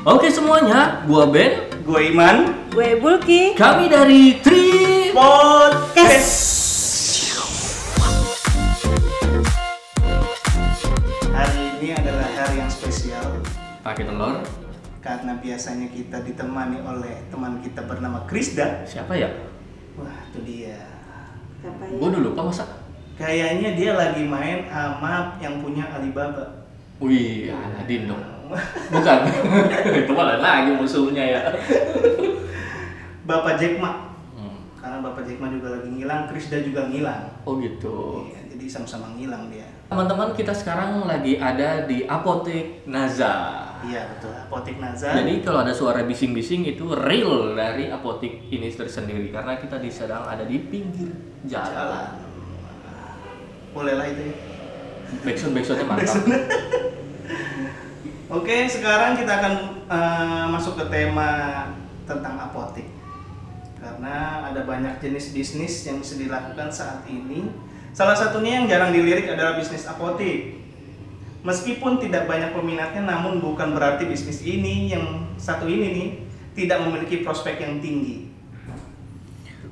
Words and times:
Oke 0.00 0.32
semuanya, 0.32 1.04
gua 1.04 1.28
Ben. 1.28 1.68
Gue 1.84 2.08
Iman. 2.08 2.56
Gue 2.72 2.96
Bulki. 2.96 3.52
Kami 3.52 3.84
dari 3.92 4.40
Tri 4.40 5.12
Podcast. 5.12 6.32
Hari 11.36 11.60
ini 11.76 11.92
adalah 11.92 12.32
hari 12.32 12.64
yang 12.64 12.72
spesial 12.72 13.44
pakai 13.84 14.08
telur. 14.08 14.40
karena 15.04 15.36
biasanya 15.36 15.92
kita 15.92 16.24
ditemani 16.24 16.80
oleh 16.80 17.20
teman 17.28 17.60
kita 17.60 17.84
bernama 17.84 18.24
Krisda. 18.24 18.88
Siapa 18.88 19.12
ya? 19.12 19.28
Wah, 20.00 20.16
itu 20.32 20.40
dia. 20.48 20.80
Siapa 21.60 21.82
ya? 21.84 21.92
Gua 22.00 22.08
udah 22.08 22.22
lupa 22.24 22.48
masa. 22.48 22.64
Kayaknya 23.20 23.76
dia 23.76 23.92
lagi 24.00 24.24
main 24.24 24.64
sama 24.72 25.36
yang 25.44 25.60
punya 25.60 25.84
Alibaba. 25.92 26.64
Wih, 27.04 27.52
Aladin 27.52 28.08
dong. 28.08 28.39
Bukan. 28.90 29.18
Itu 30.04 30.12
malah 30.12 30.38
lagi 30.42 30.70
musuhnya 30.74 31.24
ya. 31.24 31.40
Bapak 33.24 33.56
Jack 33.60 33.78
Ma. 33.78 34.10
Hmm. 34.34 34.58
Karena 34.78 34.98
Bapak 35.02 35.22
Jack 35.22 35.38
Ma 35.38 35.46
juga 35.48 35.78
lagi 35.78 35.88
ngilang, 35.88 36.26
Krisda 36.30 36.58
juga 36.62 36.90
ngilang. 36.90 37.30
Oh 37.46 37.56
gitu. 37.62 38.26
Iya, 38.30 38.56
jadi 38.56 38.64
sama-sama 38.66 39.14
ngilang 39.14 39.46
dia. 39.48 39.68
Teman-teman 39.90 40.34
kita 40.34 40.54
sekarang 40.54 41.06
lagi 41.06 41.38
ada 41.38 41.86
di 41.86 42.06
Apotek 42.06 42.86
Naza. 42.86 43.66
Iya 43.80 44.12
betul, 44.12 44.34
Apotek 44.36 44.76
Naza. 44.76 45.16
Jadi 45.16 45.40
kalau 45.40 45.64
ada 45.64 45.72
suara 45.72 46.04
bising-bising 46.04 46.68
itu 46.68 46.92
real 46.92 47.56
dari 47.56 47.88
apotek 47.88 48.52
ini 48.52 48.68
tersendiri 48.68 49.32
karena 49.32 49.56
kita 49.56 49.80
di 49.80 49.88
sedang 49.88 50.28
ada 50.28 50.44
di 50.44 50.60
pinggir 50.68 51.08
jalan. 51.48 51.72
jalan. 51.72 52.08
Bolehlah 53.72 54.06
itu 54.10 54.22
ya. 54.28 54.34
Backsound 55.24 55.52
backsoundnya 55.56 55.86
mantap. 55.88 56.22
Oke, 58.30 58.70
sekarang 58.70 59.18
kita 59.18 59.42
akan 59.42 59.54
eh, 59.90 60.46
masuk 60.54 60.78
ke 60.78 60.84
tema 60.86 61.66
tentang 62.06 62.38
apotek. 62.38 62.86
Karena 63.74 64.46
ada 64.46 64.62
banyak 64.62 65.02
jenis 65.02 65.34
bisnis 65.34 65.82
yang 65.90 65.98
bisa 65.98 66.14
dilakukan 66.14 66.70
saat 66.70 67.02
ini. 67.10 67.50
Salah 67.90 68.14
satunya 68.14 68.62
yang 68.62 68.70
jarang 68.70 68.94
dilirik 68.94 69.26
adalah 69.26 69.58
bisnis 69.58 69.82
apotek. 69.90 70.62
Meskipun 71.42 71.98
tidak 71.98 72.30
banyak 72.30 72.54
peminatnya, 72.54 73.02
namun 73.02 73.42
bukan 73.42 73.74
berarti 73.74 74.06
bisnis 74.06 74.46
ini 74.46 74.94
yang 74.94 75.34
satu 75.34 75.66
ini 75.66 75.86
nih 75.90 76.08
tidak 76.54 76.86
memiliki 76.86 77.26
prospek 77.26 77.58
yang 77.58 77.82
tinggi. 77.82 78.30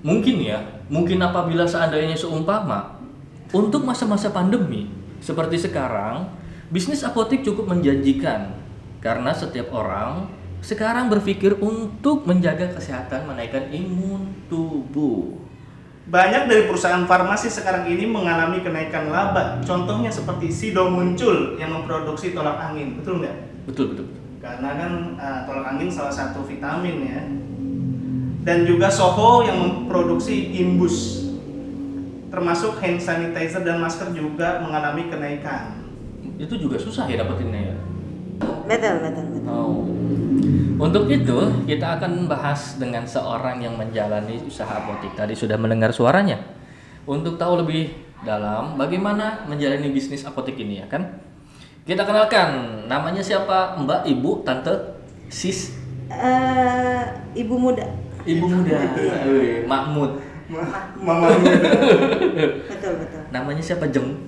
Mungkin 0.02 0.34
ya, 0.42 0.82
mungkin 0.90 1.22
apabila 1.22 1.62
seandainya 1.62 2.18
seumpama 2.18 2.98
untuk 3.54 3.86
masa-masa 3.86 4.34
pandemi 4.34 4.90
seperti 5.22 5.62
sekarang, 5.62 6.37
bisnis 6.68 7.00
apotek 7.00 7.40
cukup 7.40 7.72
menjanjikan 7.72 8.52
karena 9.00 9.32
setiap 9.32 9.72
orang 9.72 10.28
sekarang 10.60 11.08
berpikir 11.08 11.56
untuk 11.62 12.26
menjaga 12.26 12.74
kesehatan 12.74 13.30
menaikkan 13.30 13.70
imun 13.70 14.34
tubuh. 14.50 15.38
Banyak 16.08 16.48
dari 16.48 16.64
perusahaan 16.64 17.04
farmasi 17.04 17.52
sekarang 17.52 17.84
ini 17.84 18.08
mengalami 18.08 18.64
kenaikan 18.64 19.12
laba. 19.12 19.60
Contohnya 19.60 20.08
seperti 20.08 20.48
Sido 20.48 20.88
muncul 20.88 21.60
yang 21.60 21.68
memproduksi 21.68 22.32
tolak 22.32 22.56
angin, 22.56 22.96
betul 22.96 23.20
nggak? 23.20 23.36
Betul 23.68 23.92
betul. 23.92 24.06
betul. 24.08 24.20
Karena 24.40 24.70
kan 24.80 24.92
uh, 25.20 25.40
tolak 25.44 25.66
angin 25.76 25.88
salah 25.92 26.12
satu 26.12 26.42
vitamin 26.48 26.96
ya. 27.04 27.20
Dan 28.48 28.64
juga 28.64 28.88
Soho 28.88 29.44
yang 29.44 29.60
memproduksi 29.60 30.56
Imbus. 30.56 31.28
Termasuk 32.32 32.80
hand 32.80 33.00
sanitizer 33.00 33.60
dan 33.60 33.76
masker 33.76 34.08
juga 34.16 34.64
mengalami 34.64 35.12
kenaikan. 35.12 35.77
Itu 36.38 36.54
juga 36.54 36.78
susah 36.78 37.10
ya 37.10 37.18
dapetinnya 37.18 37.74
ya. 37.74 37.74
Betul, 38.70 38.94
betul, 39.02 39.24
betul. 39.34 39.50
Oh. 39.50 39.82
Untuk 40.78 41.10
itu, 41.10 41.38
kita 41.66 41.98
akan 41.98 42.30
bahas 42.30 42.78
dengan 42.78 43.02
seorang 43.02 43.58
yang 43.58 43.74
menjalani 43.74 44.38
usaha 44.46 44.70
apotek. 44.70 45.18
Tadi 45.18 45.34
sudah 45.34 45.58
mendengar 45.58 45.90
suaranya. 45.90 46.38
Untuk 47.02 47.34
tahu 47.34 47.66
lebih 47.66 47.90
dalam 48.22 48.78
bagaimana 48.78 49.42
menjalani 49.50 49.90
bisnis 49.90 50.22
apotek 50.22 50.54
ini 50.54 50.78
ya 50.78 50.86
kan? 50.86 51.18
Kita 51.82 52.06
kenalkan, 52.06 52.84
namanya 52.86 53.18
siapa? 53.24 53.74
Mbak, 53.80 54.06
Ibu, 54.06 54.46
Tante, 54.46 55.02
Sis, 55.26 55.74
Eh, 56.08 57.02
ibu 57.36 57.60
muda. 57.60 57.84
Ibu 58.24 58.44
muda, 58.48 58.80
Wih, 59.28 59.68
Mahmud. 59.68 60.16
Ma- 60.48 60.88
Mama 60.96 61.28
muda. 61.36 61.60
Betul, 62.64 62.92
betul. 63.04 63.20
Namanya 63.28 63.60
siapa? 63.60 63.84
Jeng. 63.92 64.27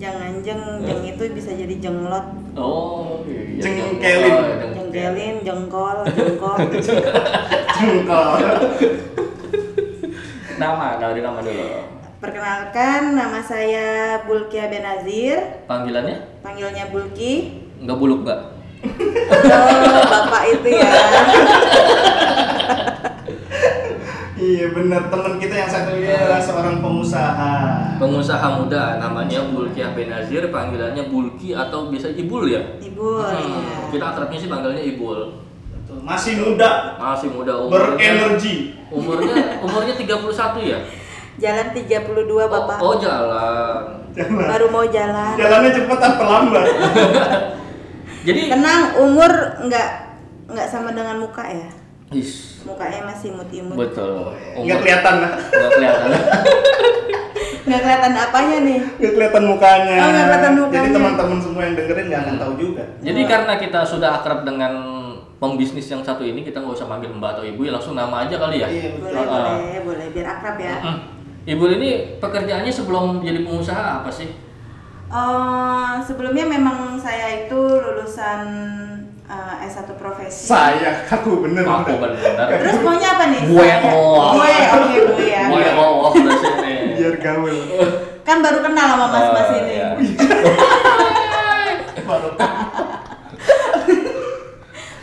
Jangan 0.00 0.40
jeng, 0.40 0.62
jeng 0.80 1.02
itu 1.04 1.22
bisa 1.30 1.52
jadi 1.52 1.76
jenglot, 1.76 2.24
Oh, 2.56 3.20
iya. 3.28 3.60
Jengkelin. 3.60 4.32
Oh, 4.32 4.40
jengkelin. 4.40 4.72
jengkelin, 4.72 5.36
jengkol, 5.44 5.98
jengkol. 6.16 6.56
Jengkol. 7.76 8.32
Nama, 10.56 10.86
dari 10.96 11.20
nama 11.20 11.38
dulu. 11.44 11.68
Perkenalkan, 12.16 13.12
nama 13.12 13.40
saya 13.40 13.86
Bulkia 14.24 14.72
Benazir. 14.72 15.68
Panggilannya? 15.68 16.40
Panggilnya 16.40 16.88
Bulki. 16.88 17.60
Enggak 17.80 17.96
buluk 17.96 18.24
nggak? 18.24 18.40
Oh, 18.80 20.04
bapak 20.08 20.42
itu 20.50 20.68
ya. 20.74 20.90
iya 24.50 24.66
benar, 24.74 25.06
teman 25.06 25.38
kita 25.38 25.54
yang 25.54 25.70
satu 25.70 25.94
ini 25.94 26.10
adalah 26.10 26.42
seorang 26.42 26.82
pengusaha. 26.82 27.52
Pengusaha 28.02 28.46
muda 28.58 28.98
namanya 28.98 29.46
Bulkiah 29.54 29.94
Benazir, 29.94 30.50
panggilannya 30.50 31.06
Bulki 31.06 31.54
atau 31.54 31.86
biasa 31.86 32.10
Ibul 32.18 32.50
ya? 32.50 32.62
Ibu. 32.82 33.06
Hmm, 33.22 33.30
ya. 33.30 33.60
Kita 33.94 34.04
akrabnya 34.10 34.38
sih 34.42 34.50
panggilnya 34.50 34.82
Ibul. 34.82 35.20
Betul. 35.70 35.98
Masih 36.02 36.34
muda, 36.42 36.98
Masih 36.98 37.28
muda 37.30 37.52
umurnya. 37.62 37.94
berenergi. 37.96 38.54
Umurnya 38.90 39.34
umurnya 39.64 39.94
31 39.94 40.58
ya? 40.66 40.78
Jalan 41.40 41.66
32 41.72 42.26
bapak. 42.50 42.78
Oh, 42.82 42.92
oh 42.92 42.96
jalan. 42.98 43.80
Jalan. 44.12 44.46
Baru 44.50 44.66
mau 44.74 44.84
jalan. 44.90 45.34
Jalannya 45.38 45.70
cepat 45.72 46.00
apa 46.02 46.22
lambat? 46.26 46.66
Jadi 48.26 48.52
Tenang, 48.52 49.00
umur 49.00 49.32
nggak 49.64 49.88
nggak 50.50 50.66
sama 50.68 50.92
dengan 50.92 51.16
muka 51.22 51.46
ya. 51.46 51.70
Is, 52.10 52.58
Mukanya 52.62 53.06
masih 53.06 53.30
imut-imut. 53.30 53.76
betul. 53.78 54.34
Nggak 54.56 54.78
kelihatan 54.82 55.14
lah. 55.22 55.32
Nggak 55.38 55.70
kelihatan. 55.72 56.08
Nggak 57.60 57.80
kelihatan 57.80 58.12
apanya 58.18 58.56
nih? 58.60 58.78
Nggak 58.98 59.12
kelihatan 59.14 59.42
mukanya. 59.46 59.94
Oh, 59.96 60.08
nggak 60.08 60.26
kelihatan 60.26 60.50
Jadi 60.50 60.60
mukanya. 60.60 60.90
teman-teman 60.90 61.38
semua 61.38 61.62
yang 61.62 61.74
dengerin 61.76 62.06
nggak 62.08 62.20
akan 62.20 62.36
tahu 62.36 62.52
juga. 62.56 62.82
Jadi 62.98 63.20
karena 63.24 63.52
kita 63.56 63.80
sudah 63.84 64.10
akrab 64.12 64.40
dengan 64.42 64.72
pembisnis 65.38 65.86
yang 65.86 66.02
satu 66.02 66.20
ini, 66.20 66.42
kita 66.42 66.58
nggak 66.58 66.74
usah 66.74 66.84
manggil 66.84 67.12
Mbak 67.12 67.30
atau 67.30 67.44
Ibu 67.46 67.60
ya 67.62 67.72
langsung 67.72 67.94
nama 67.94 68.26
aja 68.26 68.36
kali 68.36 68.58
ya. 68.58 68.66
Iya 68.66 68.88
betul. 68.92 69.14
Boleh, 69.14 69.30
Ah. 69.30 69.54
boleh, 69.54 69.80
boleh. 69.86 70.06
Biar 70.10 70.26
akrab 70.28 70.56
ya. 70.58 70.74
Mm. 70.82 70.98
Ibu 71.46 71.64
ini 71.72 71.90
pekerjaannya 72.18 72.72
sebelum 72.74 73.22
jadi 73.22 73.38
pengusaha 73.40 74.02
apa 74.02 74.10
sih? 74.10 74.28
Oh, 75.06 75.94
sebelumnya 76.00 76.46
memang 76.46 76.94
saya 76.94 77.46
itu 77.46 77.54
lulusan 77.56 78.40
eh, 79.30 79.66
S1 79.70 79.86
profesi. 79.94 80.50
Saya 80.50 81.06
kaku 81.06 81.46
bener. 81.46 81.62
Aku 81.62 81.94
benar. 82.02 82.50
Terus 82.50 82.82
maunya 82.82 83.08
apa 83.14 83.24
nih? 83.30 83.42
Gue, 83.46 83.70
oh. 83.94 84.34
Gue, 84.34 84.50
oke 84.74 84.96
gue 85.14 85.26
ya. 85.30 85.42
Gue 85.46 85.64
oh, 85.78 86.10
udah 86.10 86.36
sini. 86.42 86.74
Biar 86.98 87.14
gaul. 87.22 87.56
Kan 88.26 88.42
baru 88.42 88.58
kenal 88.60 88.86
sama 88.98 89.06
mas-mas 89.08 89.46
Oh, 89.46 89.56
ini. 89.62 89.72
iya. 89.78 89.88
Baru. 92.10 92.34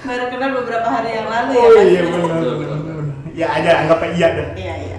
Baru 0.03 0.25
kenal 0.31 0.49
beberapa 0.63 0.87
hari 0.87 1.09
yang 1.19 1.27
lalu 1.31 1.51
ya. 1.55 1.63
Oh 1.63 1.71
Mas? 1.71 1.87
iya 1.87 2.01
benar 2.03 2.55
benar. 2.59 3.03
Ya 3.37 3.47
aja 3.53 3.71
anggap 3.85 3.99
aja 4.03 4.11
iya 4.11 4.27
dah. 4.33 4.47
Iya, 4.55 4.75
iya. 4.87 4.97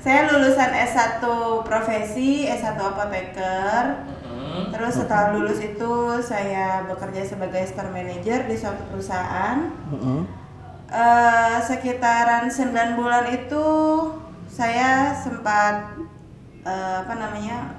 Saya 0.00 0.32
lulusan 0.32 0.70
S1 0.72 1.20
profesi, 1.62 2.48
S1 2.48 2.78
apoteker. 2.78 3.84
Hmm. 4.60 4.72
Terus 4.76 4.92
setelah 5.00 5.32
lulus 5.32 5.60
itu 5.64 5.92
saya 6.20 6.84
bekerja 6.84 7.24
sebagai 7.24 7.64
store 7.64 7.88
manager 7.88 8.44
di 8.44 8.56
suatu 8.60 8.84
perusahaan. 8.92 9.72
Eh, 10.90 11.56
sekitaran 11.62 12.50
9 12.50 12.98
bulan 12.98 13.24
itu 13.30 13.66
saya 14.50 15.14
sempat 15.14 15.94
eh, 16.66 16.96
apa 17.06 17.14
namanya 17.14 17.78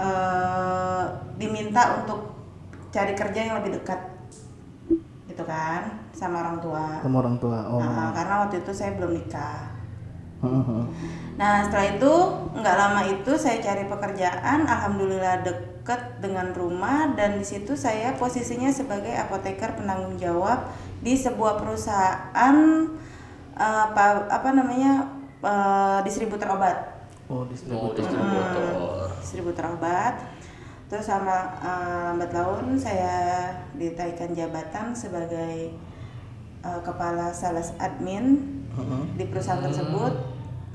eh, 0.00 1.04
diminta 1.36 2.02
untuk 2.02 2.34
cari 2.88 3.12
kerja 3.12 3.40
yang 3.52 3.60
lebih 3.60 3.76
dekat 3.76 4.00
gitu 5.28 5.44
kan 5.44 6.00
sama 6.16 6.40
orang 6.40 6.56
tua. 6.64 7.04
Sama 7.04 7.16
orang 7.20 7.36
tua. 7.36 7.60
Oh. 7.68 7.76
Nah, 7.76 8.16
karena 8.16 8.48
waktu 8.48 8.64
itu 8.64 8.72
saya 8.72 8.96
belum 8.96 9.12
nikah. 9.12 9.75
Nah 11.36 11.64
setelah 11.64 11.96
itu 11.96 12.12
nggak 12.56 12.76
lama 12.76 13.00
itu 13.08 13.32
saya 13.36 13.60
cari 13.60 13.84
pekerjaan, 13.88 14.64
alhamdulillah 14.68 15.44
deket 15.44 16.20
dengan 16.20 16.52
rumah 16.52 17.12
dan 17.16 17.36
di 17.40 17.44
situ 17.44 17.72
saya 17.76 18.16
posisinya 18.16 18.68
sebagai 18.72 19.12
apoteker 19.16 19.76
penanggung 19.76 20.16
jawab 20.16 20.68
di 21.00 21.16
sebuah 21.16 21.60
perusahaan 21.60 22.56
eh, 23.56 23.80
apa, 23.92 24.28
apa 24.28 24.48
namanya 24.52 25.08
eh, 25.40 25.98
distributor 26.04 26.52
obat. 26.56 26.76
Oh, 27.26 27.42
Oh, 27.42 27.44
distributor. 27.48 27.96
distributor. 28.06 28.64
Hmm, 29.10 29.20
distributor 29.20 29.64
obat. 29.74 30.14
terus 30.86 31.02
sama 31.10 31.58
eh, 31.58 32.00
lambat 32.14 32.30
laun 32.30 32.78
saya 32.78 33.50
ditaikkan 33.74 34.30
jabatan 34.32 34.94
sebagai 34.94 35.74
eh, 36.62 36.80
kepala 36.86 37.34
sales 37.34 37.74
admin 37.82 38.55
di 39.12 39.24
perusahaan 39.26 39.58
Hmm. 39.58 39.66
tersebut 39.66 40.12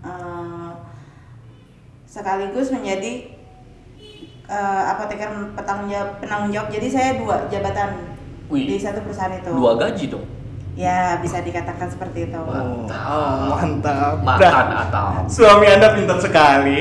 Eh, 0.02 0.72
sekaligus 2.06 2.68
menjadi 2.70 3.38
eh, 4.44 4.82
apoteker 4.88 5.30
petanggung 5.54 5.88
jawab 5.88 6.18
penanggung 6.18 6.50
jawab 6.50 6.68
jadi 6.68 6.88
saya 6.88 7.10
dua 7.16 7.46
jabatan 7.48 8.18
Wih. 8.48 8.66
di 8.66 8.76
satu 8.76 9.00
perusahaan 9.00 9.32
itu 9.32 9.48
Dua 9.48 9.78
gaji 9.78 10.06
dong. 10.08 10.26
ya 10.74 11.22
bisa 11.22 11.40
dikatakan 11.40 11.86
seperti 11.86 12.28
itu 12.28 12.40
Mantap. 12.40 12.98
Oh, 13.46 13.62
mantap. 14.18 14.66
Atau. 14.82 15.08
Suami 15.28 15.70
Anda 15.70 15.94
pintar 15.94 16.18
sekali. 16.18 16.80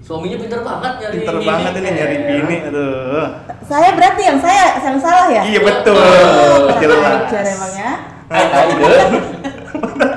Suaminya 0.00 0.38
pinter 0.38 0.60
banget 0.60 0.92
nyari 1.00 1.14
Pintar 1.16 1.34
ini. 1.36 1.46
banget 1.46 1.72
ini 1.72 1.88
nyari 1.92 2.16
bini. 2.24 2.56
Aduh. 2.64 3.26
saya 3.62 3.90
berarti 3.92 4.22
yang 4.22 4.38
saya 4.38 4.64
yang 4.80 4.98
salah 4.98 5.26
ya 5.28 5.42
Iya 5.44 5.60
betul. 5.62 5.94
Oh, 5.94 6.70
Jelas. 6.74 7.26
Emangnya. 7.30 7.90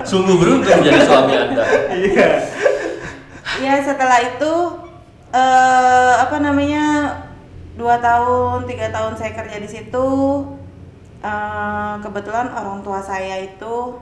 Sungguh 0.10 0.36
beruntung 0.36 0.80
jadi 0.80 1.02
suami 1.02 1.34
anda. 1.36 1.64
Iya. 1.92 2.30
ya 3.60 3.74
setelah 3.80 4.20
itu 4.20 4.54
eh 5.30 6.14
apa 6.18 6.38
namanya 6.40 7.12
dua 7.76 8.00
tahun 8.00 8.66
tiga 8.66 8.90
tahun 8.90 9.14
saya 9.14 9.32
kerja 9.34 9.58
di 9.58 9.70
situ 9.70 10.08
eh, 11.22 11.94
kebetulan 12.00 12.50
orang 12.50 12.80
tua 12.80 12.98
saya 13.00 13.38
itu 13.38 14.00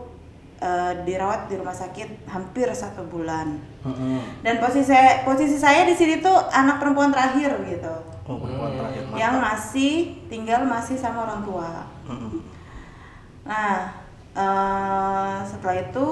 eh, 0.57 0.93
dirawat 1.03 1.45
di 1.45 1.55
rumah 1.55 1.73
sakit 1.73 2.25
hampir 2.25 2.69
satu 2.71 3.03
bulan 3.05 3.59
dan 4.41 4.55
posisi 4.57 4.87
saya 4.87 5.23
posisi 5.23 5.55
saya 5.55 5.83
di 5.83 5.93
sini 5.93 6.19
tuh 6.19 6.37
anak 6.47 6.77
perempuan 6.77 7.09
terakhir 7.09 7.51
gitu 7.65 7.95
Oh, 8.23 8.35
perempuan 8.37 8.71
terakhir. 8.73 9.01
mantap. 9.05 9.15
yang 9.17 9.35
masih 9.39 9.95
tinggal 10.27 10.59
masih 10.61 10.95
sama 10.95 11.23
orang 11.23 11.41
tua 11.41 11.87
Mm-mm. 12.05 12.43
Nah, 13.41 13.95
eh, 14.37 15.35
setelah 15.43 15.77
itu 15.81 16.05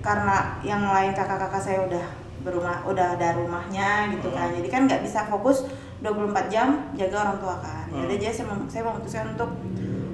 karena 0.00 0.36
yang 0.62 0.82
lain 0.82 1.12
kakak-kakak 1.12 1.60
saya 1.60 1.80
udah 1.82 2.04
berumah, 2.40 2.80
udah 2.84 3.16
ada 3.16 3.34
rumahnya 3.34 4.08
gitu 4.10 4.28
kan. 4.30 4.48
Jadi 4.50 4.68
kan 4.68 4.84
nggak 4.84 5.00
bisa 5.00 5.24
fokus 5.24 5.64
24 6.00 6.48
jam 6.48 6.68
jaga 6.94 7.16
orang 7.18 7.36
tua 7.38 7.56
kan. 7.58 7.84
Jadi 7.90 8.14
jadi 8.18 8.32
saya, 8.34 8.46
mem- 8.48 8.64
saya 8.66 8.82
memutuskan 8.86 9.26
untuk 9.30 9.50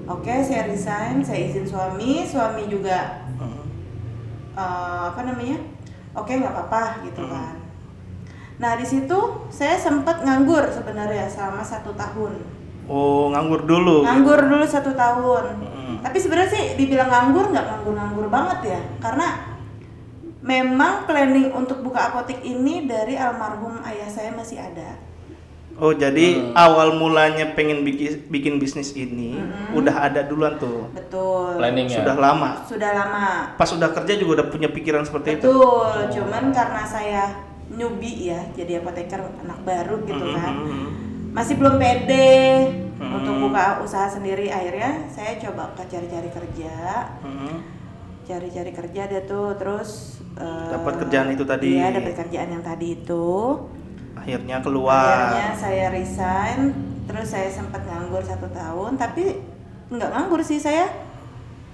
oke 0.06 0.34
saya 0.40 0.67
resign, 0.67 1.23
saya 1.23 1.40
izin 1.44 1.62
suami, 1.62 2.23
suami 2.25 2.67
juga 2.67 3.23
Mm-mm. 3.32 3.62
eh, 4.55 5.02
apa 5.06 5.20
namanya? 5.22 5.58
Oke 6.12 6.34
nggak 6.34 6.50
apa-apa 6.50 7.05
gitu 7.05 7.22
kan. 7.26 7.55
Nah 8.56 8.72
di 8.75 8.82
situ 8.82 9.19
saya 9.46 9.76
sempat 9.76 10.25
nganggur 10.25 10.67
sebenarnya 10.67 11.29
selama 11.29 11.61
satu 11.61 11.93
tahun. 11.93 12.40
Oh, 12.87 13.29
nganggur 13.29 13.62
dulu. 13.62 14.02
nganggur 14.02 14.40
dulu 14.43 14.62
satu 14.62 14.94
tahun 14.94 15.58
Mm. 15.58 15.75
Tapi 16.06 16.17
sebenarnya 16.17 16.49
sih 16.49 16.64
dibilang 16.75 17.06
nganggur 17.06 17.50
nggak 17.50 17.67
nganggur-nganggur 17.67 18.26
banget 18.29 18.58
ya 18.69 18.81
karena 19.00 19.26
memang 20.38 21.05
planning 21.05 21.50
untuk 21.50 21.82
buka 21.82 22.08
apotek 22.08 22.38
ini 22.41 22.87
dari 22.87 23.14
almarhum 23.14 23.82
ayah 23.82 24.06
saya 24.06 24.31
masih 24.31 24.56
ada 24.56 25.03
Oh, 25.76 25.93
jadi 25.93 26.41
Hmm. 26.41 26.56
awal 26.56 26.97
mulanya 26.97 27.53
pengen 27.53 27.85
bikin 27.85 28.25
bikin 28.29 28.56
bisnis 28.56 28.97
ini 28.97 29.37
udah 29.75 30.08
ada 30.08 30.25
duluan 30.25 30.56
tuh. 30.56 30.88
betul 30.88 31.53
Planningnya. 31.53 32.00
Sudah 32.00 32.17
lama. 32.17 32.50
sudah 32.64 32.91
lama 32.94 33.26
Pas 33.53 33.69
udah 33.69 33.93
kerja 33.93 34.17
juga 34.17 34.41
udah 34.41 34.47
punya 34.49 34.73
pikiran 34.73 35.05
seperti 35.05 35.37
itu. 35.37 35.44
betul 35.44 35.93
cuman 36.11 36.49
karena 36.50 36.81
saya 36.81 37.23
newbie 37.69 38.25
ya 38.25 38.41
jadi 38.55 38.81
apoteker 38.81 39.20
anak 39.37 39.61
baru 39.61 40.00
gitu 40.00 40.25
kan 40.32 40.53
Mm-mm. 40.56 40.87
masih 41.35 41.55
belum 41.55 41.76
pede 41.76 42.32
Hmm. 42.96 43.12
untuk 43.12 43.34
buka 43.43 43.81
usaha 43.81 44.08
sendiri 44.08 44.48
akhirnya 44.48 45.04
saya 45.06 45.37
coba 45.38 45.69
ke 45.72 45.84
cari-cari 45.87 46.31
kerja 46.31 47.04
Mm-mm. 47.20 47.60
cari-cari 48.22 48.72
kerja 48.72 49.02
deh 49.04 49.22
tuh 49.22 49.52
terus 49.54 50.16
eh, 50.34 50.70
Dapat 50.72 51.04
kerjaan 51.04 51.28
itu 51.28 51.44
tadi. 51.44 51.76
iya 51.76 51.93
dapat 51.93 52.16
kerjaan 52.16 52.48
yang 52.50 52.64
tadi 52.64 52.96
itu 52.96 53.28
Akhirnya 54.16 54.58
keluar. 54.58 54.96
akhirnya 55.28 55.52
saya 55.54 55.87
resign 55.90 56.72
terus 57.04 57.28
saya 57.28 57.46
sempat 57.46 57.84
nganggur 57.84 58.20
satu 58.20 58.48
tahun 58.48 58.96
tapi 58.96 59.44
nggak 59.87 60.10
nganggur 60.10 60.40
sih 60.40 60.56
saya 60.56 60.88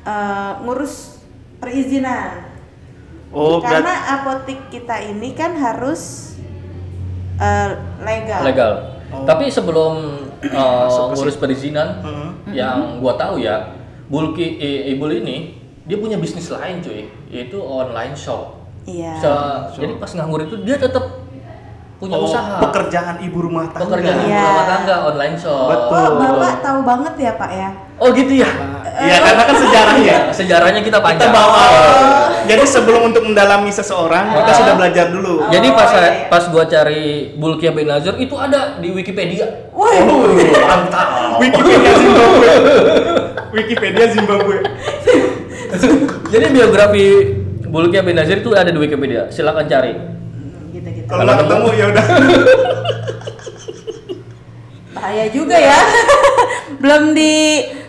eh, 0.02 0.52
ngurus 0.60 1.22
perizinan 1.56 2.50
Oh, 3.30 3.56
berat- 3.56 3.80
karena 3.80 3.94
apotik 4.12 4.68
kita 4.68 4.98
ini 5.00 5.32
kan 5.32 5.54
harus 5.54 6.34
eh, 7.38 7.70
legal 7.98 8.42
Legal. 8.42 8.72
Oh. 9.08 9.22
Tapi 9.22 9.48
sebelum 9.48 9.94
uh, 10.44 11.10
ngurus 11.10 11.36
perizinan, 11.36 12.00
Mm-mm. 12.00 12.50
yang 12.50 12.98
gua 12.98 13.14
tahu 13.14 13.38
ya, 13.38 13.74
Bulki 14.06 14.58
Ibul 14.90 15.18
ini 15.18 15.54
dia 15.82 15.96
punya 15.96 16.14
bisnis 16.14 16.46
lain 16.46 16.78
cuy, 16.78 17.06
yaitu 17.26 17.58
online 17.58 18.12
shop. 18.12 18.58
iya 18.82 19.14
Se- 19.16 19.78
Jadi 19.78 19.94
pas 19.96 20.10
nganggur 20.10 20.42
itu 20.42 20.58
dia 20.60 20.74
tetap 20.74 21.22
punya 21.96 22.14
Oh, 22.14 22.26
usaha. 22.26 22.58
pekerjaan 22.60 23.14
ibu 23.20 23.38
rumah 23.40 23.66
tangga. 23.68 23.94
Pekerjaan 23.94 24.18
ibu 24.20 24.28
Iya. 24.28 24.42
rumah 24.44 24.66
tangga 24.68 24.94
online 25.06 25.36
shop. 25.36 25.66
Betul. 25.68 26.02
oh 26.02 26.10
bapak 26.18 26.54
tahu 26.58 26.78
banget 26.82 27.14
ya 27.16 27.32
pak 27.36 27.50
ya 27.52 27.68
Oh 27.96 28.10
gitu 28.10 28.32
ya. 28.36 28.50
Iya, 28.92 29.16
karena 29.18 29.42
kan 29.42 29.56
sejarahnya. 29.56 30.16
Sejarahnya 30.30 30.80
kita 30.80 30.94
Kita 30.94 31.00
panjang. 31.00 31.32
bawa. 31.32 31.64
Jadi 32.42 32.64
sebelum 32.64 33.08
untuk 33.08 33.24
mendalami 33.24 33.68
seseorang, 33.68 34.34
kita 34.34 34.50
Oh. 34.50 34.58
sudah 34.58 34.74
belajar 34.74 35.06
dulu. 35.08 35.48
Jadi 35.48 35.68
Oh, 35.68 35.74
pas 35.74 35.90
iya, 35.90 36.28
pas 36.28 36.44
gua 36.46 36.64
cari 36.64 37.02
Bulkia 37.32 37.70
bin 37.70 37.86
Nazir 37.86 38.12
itu 38.16 38.34
ada 38.34 38.76
di 38.76 38.90
Wikipedia. 38.90 39.70
Wih. 39.70 39.96
Oh, 40.02 40.28
mantap. 40.62 41.38
Wikipedia 41.38 41.92
Zimbabwe. 41.94 42.50
Wikipedia 43.50 44.06
Zimbabwe. 44.08 44.56
Jadi 46.28 46.46
biografi 46.50 47.04
Bulkia 47.64 48.00
bin 48.00 48.14
Nazir 48.14 48.38
itu 48.38 48.52
ada 48.52 48.68
di 48.68 48.76
Wikipedia. 48.76 49.28
Silakan 49.28 49.64
cari. 49.64 49.92
gitu 50.70 50.88
gitu 50.90 51.04
Kalau 51.06 51.22
nggak 51.22 51.38
ketemu 51.38 51.68
ya 51.70 51.84
udah. 51.86 52.04
bahaya 54.92 55.26
juga 55.28 55.56
ya 55.56 55.78
belum 56.80 57.12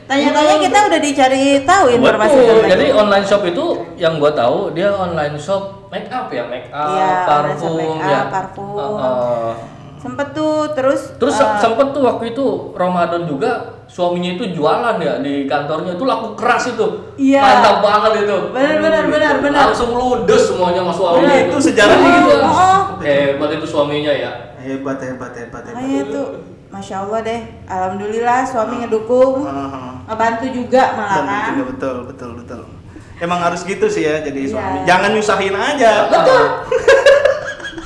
ditanya-tanya 0.03 0.55
kita 0.59 0.79
udah 0.83 0.99
dicari 0.99 1.43
tahu 1.63 1.85
informasi 1.89 2.35
Betul. 2.35 2.47
tentang 2.51 2.69
Jadi 2.69 2.85
itu. 2.85 2.99
online 2.99 3.25
shop 3.25 3.41
itu 3.47 3.65
yang 3.95 4.13
gua 4.19 4.31
tahu 4.31 4.57
dia 4.71 4.89
online 4.91 5.35
shop 5.35 5.87
make 5.87 6.09
up 6.09 6.27
ya, 6.27 6.43
make 6.45 6.67
up, 6.69 6.89
Iya, 6.89 7.07
shop 7.07 7.23
parfum 7.25 7.73
make 7.73 7.95
up, 7.95 8.09
ya. 8.11 8.21
parfum. 8.27 8.67
Heeh. 8.75 9.53
sempet 9.95 10.35
tuh 10.35 10.67
terus 10.75 11.15
Terus 11.15 11.39
eh, 11.39 11.47
sempet 11.57 11.95
tuh 11.95 12.03
waktu 12.03 12.35
itu 12.35 12.45
Ramadan 12.75 13.23
juga 13.23 13.79
suaminya 13.87 14.35
itu 14.35 14.51
jualan 14.51 14.99
ya 14.99 15.23
di 15.23 15.47
kantornya 15.47 15.95
itu 15.95 16.03
laku 16.03 16.35
keras 16.35 16.67
itu. 16.67 17.15
Iya. 17.15 17.39
Mantap 17.39 17.77
banget 17.79 18.27
itu. 18.27 18.37
benar 18.51 18.75
benar 18.83 19.03
benar 19.07 19.33
benar 19.39 19.63
Langsung 19.71 19.95
ludes 19.95 20.43
semuanya 20.43 20.83
sama 20.83 20.91
suami 20.91 21.23
Benar, 21.23 21.47
itu 21.47 21.57
sejarahnya 21.61 22.09
gitu. 22.19 22.31
Oh, 22.35 22.51
oh. 22.51 22.79
Hebat 22.99 23.49
itu 23.55 23.63
suaminya 23.63 24.11
ya. 24.11 24.31
Hebat, 24.59 24.99
hebat, 24.99 25.31
hebat, 25.31 25.63
hebat. 25.63 25.71
makanya 25.71 26.03
tuh 26.11 26.27
masya 26.67 26.95
allah 26.99 27.19
deh 27.21 27.39
alhamdulillah 27.63 28.39
suami 28.43 28.75
ngedukung 28.81 29.45
Heeh. 29.45 29.92
Ngebantu 30.03 30.45
juga 30.49 30.81
malah 30.93 31.15
Betul, 31.15 31.27
kan 31.29 31.43
juga 31.49 31.65
betul, 31.69 31.95
betul, 32.05 32.29
betul. 32.37 32.61
Emang 33.15 33.39
harus 33.39 33.61
gitu 33.61 33.85
sih 33.87 34.03
ya 34.03 34.19
jadi 34.19 34.35
Iya. 34.37 34.51
suami. 34.51 34.77
Jangan 34.83 35.09
nyusahin 35.11 35.55
aja. 35.55 35.91
betul 36.09 36.43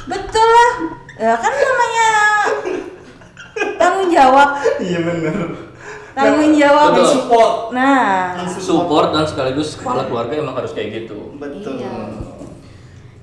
betul 0.08 0.48
lah 0.48 0.72
ya 1.16 1.34
kan 1.36 1.52
namanya 1.52 2.10
tanggung 3.76 4.08
jawab 4.08 4.50
Iya 4.80 5.00
bener. 5.04 5.36
tanggung 6.14 6.54
jawab 6.56 6.90
Betul. 6.92 7.08
Support. 7.12 7.54
nah 7.72 8.34
Support 8.50 9.08
dan 9.12 9.24
sekaligus 9.24 9.76
kepala 9.76 10.06
keluarga 10.06 10.34
emang 10.36 10.56
harus 10.56 10.72
kayak 10.72 11.06
gitu. 11.06 11.38
Betul. 11.38 11.78
Iya. 11.78 11.94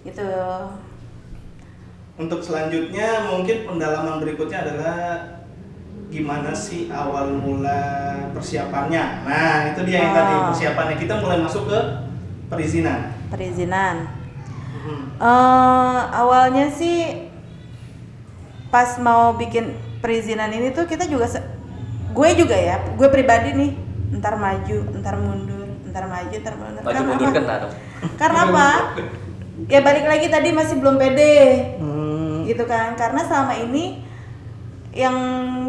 gitu 0.05 0.29
Untuk 2.15 2.39
selanjutnya 2.39 3.27
mungkin 3.27 3.67
pendalaman 3.67 4.23
berikutnya 4.23 4.63
adalah 4.63 4.99
gimana 6.15 6.55
sih 6.55 6.87
awal 6.89 7.35
mula 7.35 7.83
persiapannya. 8.31 9.27
Nah, 9.27 9.59
itu 9.69 9.81
dia 9.83 9.99
yang 9.99 10.09
Oh. 10.09 10.17
tadi 10.17 10.35
persiapannya. 10.49 10.97
Kita 10.97 11.15
mulai 11.19 11.39
masuk 11.41 11.67
ke 11.67 11.79
perizinan. 12.47 13.11
perizinan 13.27 13.97
Hmm. 14.77 15.17
Eh, 15.17 16.01
awalnya 16.15 16.69
sih 16.69 17.27
pas 18.69 18.95
mau 18.97 19.33
bikin 19.33 19.73
perizinan 19.99 20.51
ini 20.51 20.71
tuh 20.71 20.85
kita 20.85 21.07
juga 21.07 21.25
gue 22.13 22.31
juga 22.37 22.53
ya 22.53 22.79
gue 22.93 23.09
pribadi 23.09 23.55
nih 23.55 23.71
ntar 24.15 24.37
maju 24.37 24.79
ntar 24.95 25.17
mundur 25.17 25.67
ntar 25.89 26.05
maju 26.05 26.35
ntar 26.37 26.55
mundur 26.55 26.83
Maju 26.83 26.93
Karena 26.93 27.09
mundur 27.09 27.27
apa? 27.27 27.41
kan 27.41 27.59
dong. 27.61 27.73
karena 28.15 28.41
apa 28.47 28.67
ya 29.65 29.81
balik 29.81 30.05
lagi 30.05 30.27
tadi 30.29 30.49
masih 30.53 30.77
belum 30.77 30.95
pede 30.95 31.35
Hmm. 31.81 32.45
gitu 32.45 32.63
kan 32.65 32.93
karena 32.93 33.25
selama 33.25 33.55
ini 33.57 34.05
yang 34.95 35.17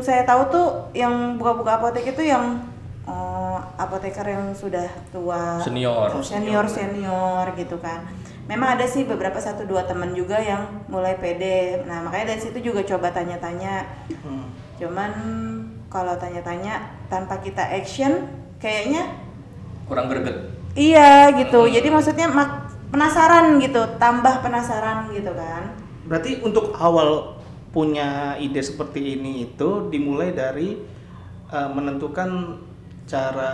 saya 0.06 0.22
tahu 0.22 0.42
tuh 0.54 0.68
yang 0.94 1.42
buka-buka 1.42 1.82
apotek 1.82 2.14
itu 2.14 2.30
yang 2.30 2.62
eh, 3.10 3.58
apoteker 3.76 4.24
yang 4.24 4.54
sudah 4.54 4.86
tua. 5.10 5.58
Senior. 5.60 6.14
senior 6.22 6.66
senior 6.70 7.46
gitu 7.58 7.82
kan. 7.82 8.06
Memang 8.46 8.78
ada 8.78 8.86
sih 8.86 9.10
beberapa 9.10 9.42
satu 9.42 9.66
dua 9.66 9.90
teman 9.90 10.14
juga 10.14 10.38
yang 10.38 10.86
mulai 10.86 11.18
pede. 11.18 11.82
Nah 11.90 12.06
makanya 12.06 12.38
dari 12.38 12.42
situ 12.46 12.62
juga 12.62 12.86
coba 12.86 13.10
tanya-tanya. 13.12 14.06
Hmm. 14.22 14.48
cuman 14.76 15.08
kalau 15.88 16.20
tanya-tanya 16.20 16.84
tanpa 17.08 17.40
kita 17.40 17.64
action 17.64 18.28
kayaknya 18.60 19.08
kurang 19.88 20.12
greget. 20.12 20.52
Iya 20.76 21.32
gitu. 21.40 21.64
Jadi 21.72 21.88
maksudnya 21.88 22.28
mak- 22.28 22.68
penasaran 22.92 23.56
gitu 23.64 23.80
tambah 23.96 24.44
penasaran 24.44 25.08
gitu 25.16 25.32
kan. 25.32 25.72
Berarti 26.06 26.44
untuk 26.44 26.76
awal 26.76 27.40
punya 27.76 28.10
ide 28.38 28.64
seperti 28.64 29.20
ini 29.20 29.46
itu 29.46 29.70
dimulai 29.92 30.32
dari 30.32 30.80
uh, 31.48 31.68
menentukan 31.68 32.56
cara 33.04 33.54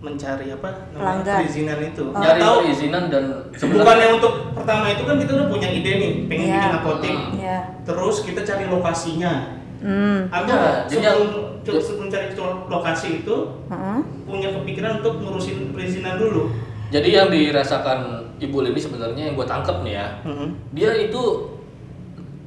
mencari 0.00 0.48
apa 0.48 0.88
namanya 0.90 1.36
perizinan 1.36 1.76
itu. 1.82 2.04
Oh. 2.08 2.16
nyari 2.16 2.40
Atau 2.40 2.54
perizinan 2.62 3.04
dan 3.10 3.24
bukannya 3.52 4.06
untuk 4.16 4.32
pertama 4.54 4.88
itu 4.88 5.02
kan 5.04 5.16
kita 5.18 5.30
udah 5.34 5.48
punya 5.50 5.68
ide 5.68 5.92
nih, 5.92 6.12
pengen 6.24 6.46
Iya. 6.46 6.54
bikin 6.56 6.72
apotek. 6.74 7.16
Ya 7.36 7.58
Terus 7.82 8.16
kita 8.22 8.40
cari 8.40 8.64
lokasinya. 8.64 9.32
hmm. 9.76 10.18
Atau 10.30 10.54
Ya, 10.54 10.72
jadi 10.86 11.04
sebelum 11.10 11.28
yang- 11.60 11.82
sebelum 11.82 12.08
cari 12.08 12.26
lokasi 12.66 13.08
itu 13.20 13.36
Heeh. 13.66 13.98
punya 14.24 14.48
kepikiran 14.52 14.92
untuk 15.00 15.14
ngurusin 15.18 15.74
perizinan 15.74 16.16
dulu. 16.16 16.48
jadi 16.90 17.22
yang 17.22 17.28
dirasakan 17.28 17.98
ibu 18.36 18.56
Lili 18.60 18.74
sebenarnya 18.74 19.30
yang 19.30 19.34
gue 19.34 19.44
tangkep 19.44 19.76
nih 19.82 19.94
ya 19.94 20.06
Mhm. 20.24 20.48
dia 20.72 20.90
itu 20.96 21.22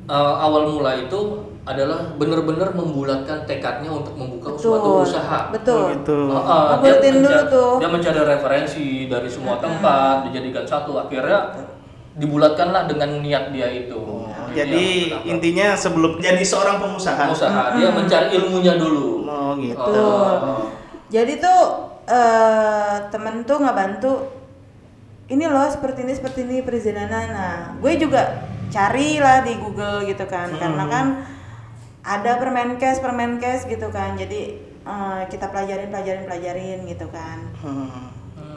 uh, 0.06 0.36
awal 0.40 0.68
mula 0.70 0.96
itu 0.98 1.20
adalah 1.64 2.12
benar-benar 2.14 2.72
membulatkan 2.72 3.48
tekadnya 3.48 3.88
untuk 3.88 4.12
membuka 4.14 4.52
suatu 4.54 5.00
betul 5.00 5.08
usaha 5.08 5.40
betul 5.50 5.80
Oh, 5.80 5.92
gitu. 5.92 6.18
Uh, 6.28 6.36
uh, 6.36 6.64
dia, 6.78 6.92
Ngebuatin 6.92 7.14
dulu 7.18 7.42
tuh. 7.48 7.72
dia 7.80 7.90
mencari 7.90 8.22
referensi 8.22 8.86
dari 9.08 9.30
semua 9.30 9.56
tempat 9.58 10.28
dijadikan 10.28 10.64
satu 10.64 11.00
akhirnya 11.00 11.56
dibulatkanlah 12.14 12.86
dengan 12.86 13.20
niat 13.20 13.50
dia 13.50 13.68
itu 13.70 13.96
Oh, 13.96 14.30
Jadi 14.52 15.10
pertama. 15.10 15.26
intinya 15.26 15.68
sebelum 15.74 16.12
jadi 16.20 16.44
seorang 16.44 16.78
pengusaha. 16.78 17.26
usaha 17.26 17.74
dia 17.74 17.90
mencari 17.90 18.28
ilmunya 18.34 18.78
dulu 18.78 19.26
Oh 19.26 19.52
gitu. 19.58 19.74
Betul. 19.74 20.34
Oh. 20.38 20.66
Jadi 21.10 21.34
tuh 21.38 21.62
eh 22.06 22.96
temen 23.08 23.42
tuh 23.42 23.58
nggak 23.58 23.74
bantu. 23.74 24.14
Ini 25.26 25.48
loh 25.48 25.66
seperti 25.66 26.04
ini 26.04 26.14
seperti 26.14 26.40
ini 26.44 26.62
perizinannya. 26.62 27.22
Nah, 27.30 27.56
gue 27.80 27.92
juga 27.96 28.22
cari 28.74 29.22
lah 29.22 29.46
di 29.46 29.54
Google 29.62 30.10
gitu 30.10 30.26
kan, 30.26 30.50
karena 30.58 30.84
kan 30.90 31.06
ada 32.02 32.42
permenkes 32.42 32.98
permenkes 32.98 33.70
gitu 33.70 33.94
kan. 33.94 34.18
Jadi 34.18 34.58
eh, 34.82 35.22
kita 35.30 35.54
pelajarin 35.54 35.94
pelajarin 35.94 36.26
pelajarin 36.26 36.80
gitu 36.90 37.06
kan. 37.14 37.38
Hmm. 37.62 38.10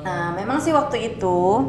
Nah, 0.06 0.32
memang 0.32 0.62
sih 0.62 0.72
waktu 0.72 1.14
itu 1.14 1.66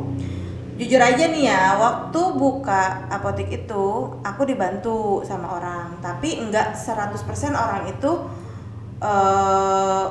jujur 0.77 1.01
aja 1.01 1.25
nih 1.33 1.49
ya, 1.49 1.73
waktu 1.81 2.21
buka 2.37 3.09
apotek 3.09 3.49
itu 3.49 3.85
aku 4.21 4.41
dibantu 4.45 5.25
sama 5.25 5.57
orang, 5.57 5.97
tapi 6.05 6.37
enggak 6.37 6.77
100% 6.77 7.17
orang 7.57 7.89
itu 7.89 8.11
eh 9.01 10.05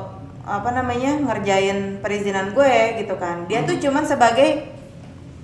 apa 0.47 0.71
namanya? 0.71 1.19
ngerjain 1.19 1.99
perizinan 1.99 2.55
gue 2.55 3.03
gitu 3.03 3.15
kan. 3.19 3.51
Dia 3.51 3.67
tuh 3.67 3.83
cuman 3.83 4.07
sebagai 4.07 4.71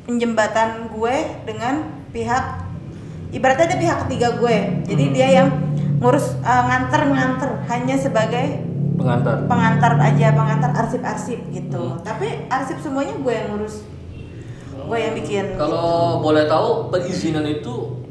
penjembatan 0.06 0.90
gue 0.90 1.16
dengan 1.46 1.86
pihak 2.14 2.61
ibaratnya 3.32 3.66
ada 3.72 3.76
pihak 3.80 3.98
ketiga 4.06 4.28
gue. 4.36 4.56
Jadi 4.86 5.04
dia 5.16 5.28
yang 5.42 5.48
ngurus 5.98 6.36
eh, 6.44 6.62
nganter-nganter 6.68 7.64
hanya 7.72 7.96
sebagai 7.96 8.68
pengantar. 8.92 9.48
pengantar 9.48 9.92
aja 9.98 10.26
pengantar 10.36 10.70
arsip-arsip 10.76 11.40
gitu. 11.50 11.96
Hmm. 11.96 12.04
tapi 12.04 12.46
arsip 12.46 12.78
semuanya 12.78 13.16
gue 13.18 13.32
yang 13.32 13.48
ngurus. 13.56 13.82
Gue 14.82 14.98
yang 14.98 15.14
bikin. 15.16 15.56
Kalau 15.56 16.20
boleh 16.20 16.44
tahu 16.46 16.92
perizinan 16.92 17.46
itu 17.48 18.02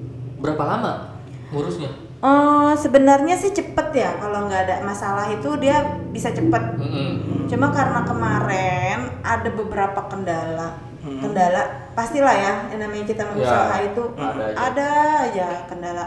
berapa 0.42 0.63
lama 0.66 1.13
ngurusnya? 1.54 1.92
Oh, 2.22 2.70
sebenarnya 2.78 3.34
sih 3.34 3.50
cepet 3.50 3.88
ya. 3.98 4.13
Kalau 4.22 4.46
nggak 4.46 4.62
ada 4.70 4.75
masalah 4.86 5.25
itu 5.34 5.58
dia 5.58 6.00
bisa 6.13 6.30
cepet. 6.30 6.63
Mm-mm. 6.78 7.12
cuma 7.51 7.68
karena 7.75 8.08
kemarin 8.08 9.00
ada 9.20 9.50
beberapa 9.51 10.08
kendala 10.08 10.90
kendala 11.01 11.63
pastilah 11.91 12.29
ya 12.31 12.53
yang 12.70 12.79
namanya 12.79 13.05
kita 13.05 13.24
berusaha 13.25 13.74
Ya, 13.74 13.89
itu 13.89 14.03
ada 14.13 14.43
aja. 14.43 14.55
ada 14.62 14.89
aja 15.24 15.48
kendala 15.65 16.05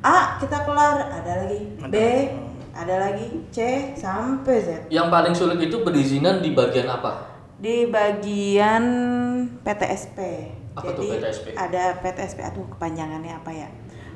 A 0.00 0.16
kita 0.36 0.64
kelar 0.64 0.96
ada 1.04 1.32
lagi 1.40 1.60
B 1.78 1.94
ada 2.72 2.94
lagi 2.98 3.26
C 3.48 3.58
sampai 3.94 4.56
Z 4.58 4.68
yang 4.88 5.06
paling 5.06 5.30
sulit 5.30 5.60
itu 5.60 5.80
perizinan 5.80 6.40
di 6.40 6.50
bagian 6.50 6.88
apa 6.88 7.28
di 7.54 7.86
bagian 7.86 8.84
PTSP. 9.62 10.18
Apa 10.72 10.88
tuh 10.90 11.04
Jadi 11.04 11.14
PTSP? 11.14 11.46
ada 11.54 11.94
PTSP 12.00 12.38
aduh 12.42 12.66
kepanjangannya 12.66 13.36
apa 13.36 13.50
ya? 13.52 13.68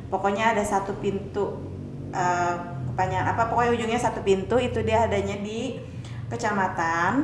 Pokoknya 0.09 0.51
ada 0.51 0.65
satu 0.65 0.99
pintu 0.99 1.55
eh, 2.11 2.55
kepanjangan 2.89 3.37
apa 3.37 3.47
pokoknya 3.47 3.71
ujungnya 3.73 4.01
satu 4.01 4.25
pintu 4.25 4.59
itu 4.59 4.83
dia 4.83 5.07
adanya 5.07 5.39
di 5.39 5.79
kecamatan. 6.27 7.23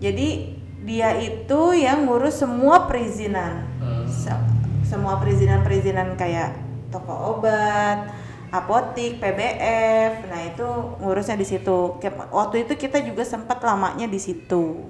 Jadi 0.00 0.56
dia 0.82 1.14
itu 1.18 1.74
yang 1.74 2.06
ngurus 2.06 2.42
semua 2.42 2.90
perizinan. 2.90 3.66
Hmm. 3.78 4.06
Se- 4.06 4.50
semua 4.86 5.16
perizinan-perizinan 5.22 6.18
kayak 6.20 6.52
toko 6.92 7.38
obat, 7.38 8.12
apotik, 8.52 9.16
PBF. 9.22 10.28
Nah, 10.28 10.40
itu 10.44 10.68
ngurusnya 11.00 11.40
di 11.40 11.46
situ. 11.48 11.96
Kayak 11.96 12.28
Waktu 12.28 12.68
itu 12.68 12.76
kita 12.76 13.00
juga 13.00 13.24
sempat 13.24 13.62
lamanya 13.64 14.04
di 14.04 14.20
situ. 14.20 14.84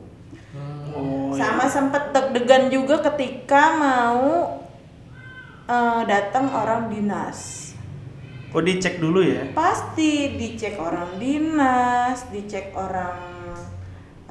Oh, 0.93 1.33
Sama 1.33 1.65
sempet 1.71 2.13
deg-degan 2.13 2.69
juga 2.69 3.01
ketika 3.01 3.79
mau 3.81 4.61
eh, 5.65 6.01
datang 6.05 6.53
orang 6.53 6.93
dinas. 6.93 7.73
Oh 8.53 8.61
dicek 8.61 9.01
dulu 9.01 9.25
ya. 9.25 9.49
Pasti 9.57 10.37
dicek 10.37 10.77
orang 10.77 11.17
dinas, 11.17 12.29
dicek 12.29 12.77
orang 12.77 13.32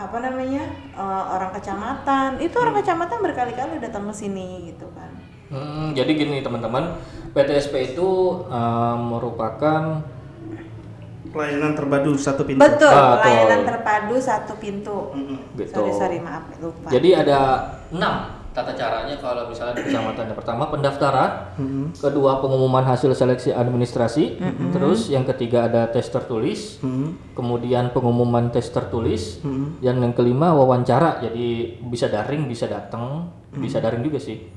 apa 0.07 0.17
namanya 0.17 0.63
eh, 0.97 1.23
orang 1.37 1.51
kecamatan. 1.53 2.29
Itu 2.41 2.55
orang 2.57 2.81
kecamatan 2.81 3.17
berkali-kali 3.21 3.77
datang 3.77 4.09
ke 4.09 4.13
sini 4.17 4.73
gitu 4.73 4.89
kan. 4.97 5.11
Hmm, 5.51 5.91
jadi 5.91 6.11
gini 6.15 6.39
teman-teman, 6.39 6.95
PTSP 7.35 7.93
itu 7.93 8.09
eh, 8.49 8.95
merupakan 8.97 10.01
Pelayanan 11.31 11.71
terpadu 11.79 12.11
satu 12.19 12.43
pintu. 12.43 12.59
Betul, 12.59 12.91
Betul. 12.91 13.23
pelayanan 13.23 13.61
terpadu 13.63 14.15
satu 14.19 14.53
pintu. 14.59 15.15
Mm-mm. 15.15 15.55
gitu. 15.55 15.71
Sorry 15.79 15.91
sorry 15.95 16.17
maaf 16.19 16.43
lupa. 16.59 16.91
Jadi 16.91 17.09
ada 17.15 17.39
enam 17.87 18.40
tata 18.51 18.71
caranya 18.71 19.15
kalau 19.15 19.47
misalnya 19.47 19.73
di 19.73 19.87
kecamatan 19.87 20.27
yang 20.27 20.35
pertama 20.35 20.67
pendaftaran, 20.67 21.55
kedua 21.93 22.37
pengumuman 22.37 22.83
hasil 22.83 23.11
seleksi 23.11 23.49
administrasi, 23.49 24.43
terus 24.69 25.07
yang 25.07 25.23
ketiga 25.23 25.65
ada 25.65 25.87
tes 25.87 26.05
tertulis, 26.05 26.83
kemudian 27.31 27.89
pengumuman 27.89 28.51
tes 28.51 28.67
tertulis, 28.67 29.39
Mm-mm. 29.39 29.79
dan 29.79 29.97
yang 29.97 30.11
kelima 30.11 30.51
wawancara. 30.51 31.19
Jadi 31.19 31.79
bisa 31.81 32.07
daring, 32.07 32.45
bisa 32.45 32.67
datang, 32.67 33.31
bisa 33.53 33.79
daring 33.79 34.03
juga 34.03 34.19
sih. 34.19 34.51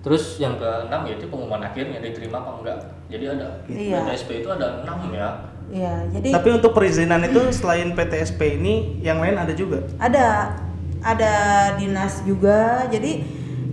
Terus 0.00 0.38
yang 0.38 0.54
keenam 0.54 1.02
yaitu 1.04 1.26
pengumuman 1.26 1.60
akhirnya 1.60 1.98
diterima 1.98 2.38
apa 2.38 2.50
enggak. 2.56 2.78
Jadi 3.06 3.24
ada 3.26 3.48
Iya. 3.66 3.98
PTSP 4.06 4.30
itu 4.38 4.48
ada 4.48 4.80
enam 4.80 4.98
ya. 5.10 5.28
Iya, 5.66 5.94
jadi 6.14 6.30
Tapi 6.30 6.48
untuk 6.54 6.70
perizinan 6.70 7.26
itu 7.26 7.42
selain 7.50 7.90
PTSP 7.90 8.54
ini 8.54 9.02
yang 9.02 9.18
lain 9.18 9.34
ada 9.34 9.50
juga. 9.50 9.82
ada 9.98 10.54
ada 11.02 11.34
dinas 11.76 12.22
juga. 12.24 12.86
Jadi 12.88 13.24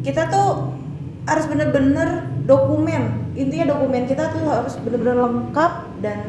kita 0.03 0.27
tuh 0.27 0.73
harus 1.23 1.45
bener-bener 1.47 2.27
dokumen. 2.43 3.31
Intinya 3.33 3.73
dokumen 3.75 4.05
kita 4.05 4.29
tuh 4.35 4.43
harus 4.45 4.75
bener-bener 4.83 5.17
lengkap 5.23 5.73
dan 6.03 6.21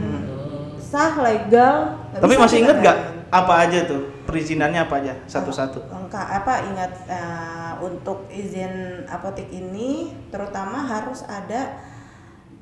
sah 0.79 1.19
legal. 1.21 1.99
Nggak 2.15 2.23
Tapi 2.23 2.35
masih 2.39 2.59
inget 2.63 2.77
gak 2.81 2.97
main. 2.97 3.35
apa 3.35 3.55
aja 3.67 3.79
tuh? 3.85 4.03
Perizinannya 4.25 4.81
apa 4.87 4.95
aja? 5.03 5.15
Satu-satu? 5.27 5.85
lengkap 5.85 6.27
apa 6.31 6.55
ingat 6.71 6.93
eh, 7.11 7.73
untuk 7.83 8.31
izin 8.31 9.05
apotek 9.11 9.51
ini 9.51 10.15
terutama 10.31 10.87
harus 10.87 11.27
ada 11.27 11.77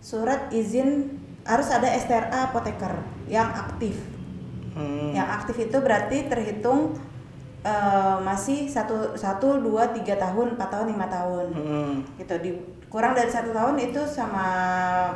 surat 0.02 0.50
izin 0.50 1.20
harus 1.46 1.68
ada 1.70 1.90
STRA 1.98 2.50
apoteker 2.50 3.02
yang 3.28 3.50
aktif. 3.52 3.98
Hmm. 4.72 5.12
yang 5.12 5.28
aktif 5.28 5.68
itu 5.68 5.76
berarti 5.84 6.32
terhitung 6.32 6.96
eh, 7.62 8.16
masih 8.20 8.66
satu 8.66 8.94
satu 9.12 9.58
dua 9.58 9.86
tiga 9.88 10.14
tahun 10.16 10.54
empat 10.54 10.68
tahun 10.68 10.86
lima 10.88 11.06
tahun 11.06 11.46
Hmm. 11.52 11.94
gitu 12.16 12.34
di 12.38 12.50
kurang 12.86 13.12
dari 13.12 13.28
satu 13.28 13.50
tahun 13.50 13.78
itu 13.78 14.00
sama 14.02 14.44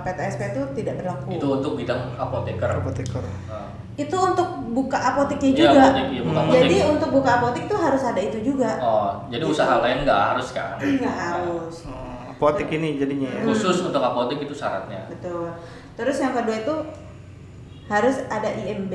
PTSP 0.00 0.40
itu 0.50 0.62
tidak 0.74 0.94
berlaku 0.98 1.28
Itu 1.32 1.46
untuk 1.52 1.72
bidang 1.74 2.14
apoteker. 2.14 2.70
Apoteker. 2.72 3.20
Nah, 3.46 3.68
itu 3.94 4.12
untuk 4.14 4.44
buka 4.70 4.96
apoteknya 4.96 5.50
Iya, 5.50 5.58
juga 5.58 5.80
apotek, 5.82 6.06
iya, 6.06 6.20
buka 6.22 6.32
Hmm. 6.32 6.46
apotek. 6.46 6.60
jadi 6.62 6.76
untuk 6.86 7.10
buka 7.10 7.30
apotek 7.34 7.64
tuh 7.66 7.78
harus 7.78 8.02
ada 8.04 8.20
itu 8.22 8.38
juga 8.42 8.70
Oh, 8.78 9.10
jadi 9.26 9.42
usaha 9.42 9.74
lain 9.78 9.98
nggak 10.02 10.20
harus 10.30 10.48
kan? 10.52 10.76
nggak 10.76 11.16
harus 11.16 11.74
Oh, 11.84 12.30
apotek 12.30 12.68
ini 12.70 12.96
jadinya 12.96 13.28
ya. 13.30 13.42
Khusus 13.42 13.80
untuk 13.82 13.98
apotek 13.98 14.38
itu 14.38 14.52
syaratnya. 14.52 15.08
betul 15.08 15.48
terus 15.92 16.16
yang 16.18 16.32
kedua 16.32 16.56
itu 16.58 16.74
harus 17.86 18.16
ada 18.28 18.50
IMB 18.52 18.92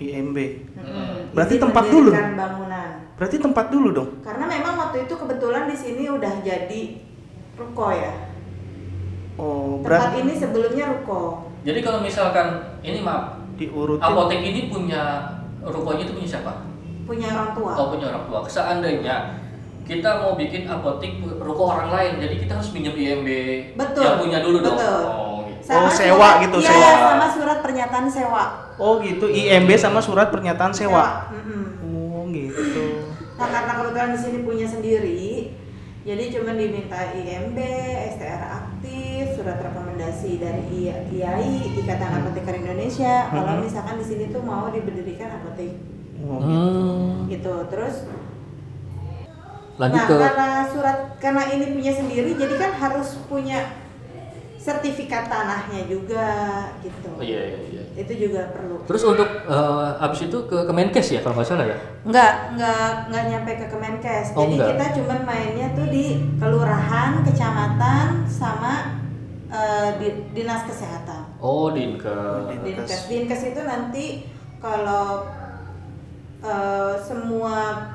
IMB. 0.00 0.36
Hmm. 0.74 1.30
Berarti 1.30 1.54
Izin 1.54 1.64
tempat 1.68 1.84
dulu? 1.86 2.10
bangunan 2.10 2.88
Berarti 3.20 3.36
tempat 3.36 3.66
dulu 3.68 3.88
dong. 3.92 4.10
karena 4.24 4.44
memang 4.48 4.74
waktu 4.80 5.04
itu 5.04 5.14
kebetulan 5.14 5.68
di 5.68 5.76
sini 5.76 6.08
udah 6.08 6.32
jadi 6.40 6.82
ruko 7.54 7.92
ya. 7.92 8.12
Oh, 9.36 9.80
Tempat 9.80 9.84
berat 9.84 10.12
ini 10.18 10.32
sebelumnya 10.34 10.84
ruko. 10.90 11.48
Jadi 11.60 11.80
kalau 11.80 12.00
misalkan 12.00 12.46
ini 12.80 13.00
maaf, 13.00 13.36
diurutin. 13.56 14.00
apotek 14.00 14.40
ini 14.40 14.60
punya 14.68 15.02
rukonya 15.60 16.02
itu 16.04 16.12
punya 16.16 16.28
siapa? 16.28 16.52
Punya 17.04 17.28
orang 17.28 17.52
tua. 17.52 17.72
Oh 17.76 17.86
punya 17.92 18.06
orang 18.08 18.24
tua. 18.24 18.38
Seandainya 18.46 19.36
kita 19.84 20.22
mau 20.22 20.32
bikin 20.34 20.64
apotek 20.64 21.12
ruko 21.36 21.64
orang 21.68 21.90
lain, 21.90 22.12
jadi 22.20 22.34
kita 22.40 22.52
harus 22.56 22.70
pinjam 22.70 22.94
IMB 22.94 23.28
Betul. 23.76 24.00
yang 24.00 24.16
punya 24.16 24.38
dulu 24.40 24.58
dong. 24.60 24.76
Betul. 24.76 25.04
Oh, 25.04 25.29
gitu. 25.70 25.78
Oh, 25.78 25.86
sewa 25.88 26.18
surat- 26.18 26.40
gitu, 26.42 26.56
iya, 26.58 26.68
sewa. 26.68 26.90
sama 26.98 27.26
surat 27.30 27.58
pernyataan 27.60 28.06
sewa. 28.06 28.44
Oh 28.74 28.98
gitu, 28.98 29.26
IMB 29.26 29.70
sama 29.76 30.00
surat 30.00 30.28
pernyataan 30.28 30.72
sewa. 30.72 31.30
Mm-mm. 31.30 31.62
Oh 31.86 32.26
gitu. 32.26 33.06
Nah 33.36 33.46
karena 33.46 33.72
kebetulan 33.72 34.10
di 34.10 34.18
sini 34.18 34.38
punya 34.42 34.66
sendiri, 34.66 35.54
jadi 36.02 36.22
cuma 36.28 36.52
diminta 36.52 36.98
IMB, 37.12 37.58
STR 38.10 38.42
aktif, 38.42 39.24
surat 39.32 39.58
rekomendasi 39.60 40.30
dari 40.36 40.90
IAI 40.90 41.52
Ikatan 41.76 42.18
Apoteker 42.18 42.54
Indonesia. 42.56 43.30
Kalau 43.30 43.54
Mhm. 43.54 43.62
misalkan 43.62 43.96
di 43.96 44.04
sini 44.04 44.24
tuh 44.28 44.42
mau 44.42 44.68
diberdirikan 44.68 45.38
apotek, 45.38 45.72
Oh, 46.20 46.36
Hmm. 46.36 47.24
gitu. 47.26 47.64
Terus, 47.70 48.04
Lanjut 49.78 49.96
nah 49.96 50.04
ke 50.04 50.16
karena 50.20 50.48
surat 50.68 50.98
karena 51.16 51.42
ini 51.48 51.72
punya 51.72 51.88
sendiri, 51.90 52.36
jadi 52.36 52.54
kan 52.54 52.72
harus 52.76 53.16
punya 53.24 53.72
sertifikat 54.60 55.24
tanahnya 55.24 55.88
juga, 55.88 56.28
gitu. 56.84 57.08
Oh, 57.16 57.24
iya 57.24 57.40
iya 57.48 57.60
iya. 57.72 57.82
Itu 57.96 58.12
juga 58.12 58.52
perlu. 58.52 58.84
Terus 58.84 59.02
untuk 59.08 59.24
eh, 59.48 59.88
habis 59.96 60.20
itu 60.28 60.38
ke 60.44 60.58
Kemenkes 60.68 61.16
ya 61.16 61.20
kalau 61.24 61.40
nggak 61.40 61.48
salah 61.48 61.64
ya? 61.64 61.78
Enggak, 62.04 62.32
enggak, 62.52 62.88
enggak 63.08 63.24
nyampe 63.32 63.50
ke 63.56 63.66
Kemenkes. 63.72 64.26
Oh, 64.36 64.44
Jadi 64.44 64.54
enggak. 64.60 64.68
kita 64.76 64.84
cuman 65.00 65.20
mainnya 65.24 65.66
tuh 65.72 65.88
di 65.88 66.04
kelurahan, 66.36 67.24
kecamatan, 67.24 68.06
sama 68.28 69.00
eh, 69.48 69.90
di- 69.96 70.28
dinas 70.36 70.68
kesehatan. 70.68 71.40
Oh 71.40 71.72
Dinkes. 71.72 72.60
Dinkes. 72.60 73.00
Dinkes, 73.08 73.40
itu 73.50 73.60
nanti 73.64 74.28
kalau 74.60 75.24
eh, 76.44 76.94
semua 77.00 77.88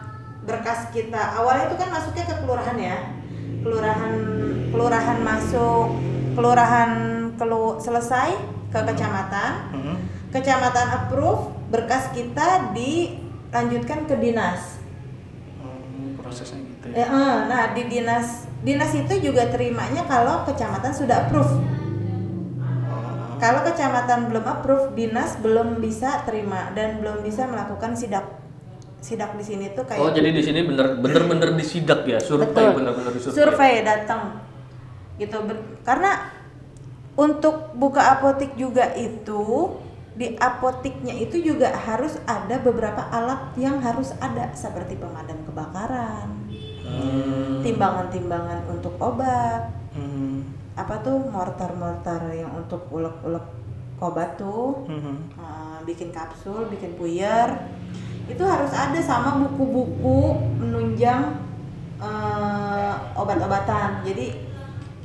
berkas 0.45 0.89
kita 0.89 1.38
awalnya 1.38 1.69
itu 1.69 1.77
kan 1.77 1.89
masuknya 1.89 2.25
ke 2.25 2.36
kelurahan 2.41 2.77
ya, 2.77 2.98
kelurahan 3.62 4.13
kelurahan 4.69 5.17
masuk, 5.22 5.88
kelurahan 6.36 6.92
kelu 7.34 7.80
selesai 7.80 8.30
ke 8.68 8.80
kecamatan, 8.84 9.51
Mhm. 9.72 9.96
kecamatan 10.30 10.88
approve, 10.94 11.42
berkas 11.68 12.12
kita 12.12 12.70
dilanjutkan 12.72 14.04
ke 14.04 14.15
dinas. 14.15 14.77
Oh, 15.58 15.80
prosesnya 16.18 16.60
gitu 16.60 16.86
ya. 16.92 17.04
eh, 17.04 17.36
nah 17.46 17.72
di 17.72 17.88
dinas 17.88 18.27
dinas 18.62 18.92
itu 18.92 19.13
juga 19.22 19.48
terimanya 19.48 20.04
kalau 20.04 20.44
kecamatan 20.44 20.92
sudah 20.92 21.25
approve. 21.25 21.54
Oh. 21.54 21.63
Kalau 23.38 23.63
kecamatan 23.63 24.27
belum 24.27 24.44
approve, 24.44 24.92
dinas 24.94 25.38
belum 25.38 25.77
bisa 25.77 26.24
terima 26.24 26.72
dan 26.72 27.00
belum 27.00 27.22
bisa 27.22 27.46
melakukan 27.46 27.94
sidak. 27.94 28.25
Sidak 28.98 29.38
di 29.38 29.46
sini 29.46 29.70
tuh 29.72 29.86
kayak 29.86 30.01
Oh 30.01 30.10
jadi 30.10 30.30
di 30.30 30.42
sini 30.42 30.65
bener 30.65 30.98
bener 30.98 31.24
bener 31.24 31.50
disidak 31.54 32.04
ya, 32.04 32.18
survei 32.18 32.50
bener-bener 32.68 33.13
disurvei. 33.13 33.38
survei 33.38 33.74
datang 33.80 34.42
gitu 35.15 35.38
Ber- 35.43 35.79
karena 35.84 36.31
untuk 37.15 37.72
buka 37.75 38.19
apotik 38.19 38.55
juga 38.60 38.91
itu 38.93 39.72
di 40.15 40.36
apotiknya 40.39 41.12
itu 41.12 41.43
juga 41.43 41.75
harus 41.75 42.15
ada 42.24 42.55
beberapa 42.60 43.03
alat 43.12 43.51
yang 43.60 43.84
harus 43.84 44.15
ada 44.19 44.51
seperti 44.55 44.95
pemadam 44.95 45.39
kebakaran 45.43 46.27
Hmm. 46.86 47.60
timbangan-timbangan 47.65 48.69
untuk 48.69 48.95
obat 49.01 49.74
Mhm. 49.91 50.45
apa 50.77 51.01
tuh 51.01 51.17
mortar-mortar 51.27 52.29
yang 52.31 52.53
untuk 52.53 52.86
ulek-ulek 52.88 53.43
obat 54.00 54.38
tuh 54.38 54.86
Mhm. 54.88 55.15
uh, 55.36 55.79
bikin 55.84 56.13
kapsul 56.13 56.67
bikin 56.69 56.95
puyer 56.95 57.48
itu 58.29 58.43
harus 58.43 58.72
ada 58.72 59.00
sama 59.01 59.36
buku-buku 59.41 60.36
menunjang 60.62 61.41
uh, 62.00 62.93
obat-obatan 63.15 64.04
jadi 64.04 64.36